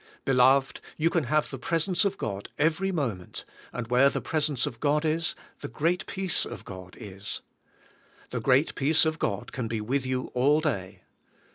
[0.25, 4.79] Beloved, you can have the presence of God every moment, and where the presence of
[4.79, 7.41] God is the great peace of God is.
[8.31, 11.03] The g reat peace of God can be with you all day.